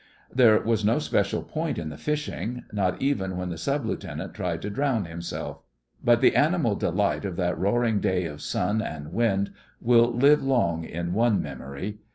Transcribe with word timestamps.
There 0.33 0.59
was 0.59 0.83
no 0.83 0.97
special 0.97 1.43
point 1.43 1.77
in 1.77 1.89
the 1.89 1.95
fishing; 1.95 2.63
not 2.73 2.99
even 3.03 3.37
when 3.37 3.49
the 3.49 3.57
Sub 3.59 3.85
Lieutenant 3.85 4.33
tried 4.33 4.59
to 4.63 4.71
drown 4.71 5.05
himself; 5.05 5.59
but 6.03 6.21
the 6.21 6.35
animal 6.35 6.73
delight 6.75 7.23
of 7.23 7.35
that 7.35 7.59
roaring 7.59 7.99
day 7.99 8.25
of 8.25 8.41
sun 8.41 8.81
and 8.81 9.13
wind 9.13 9.51
will 9.79 10.11
live 10.11 10.41
long 10.43 10.85
in 10.85 11.13
one 11.13 11.39
memory. 11.39 11.99